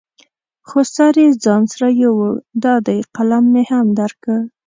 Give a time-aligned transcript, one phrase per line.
[0.67, 2.31] خو سر یې ځان سره یوړ،
[2.63, 4.37] دا دی قلم مې هم درکړ.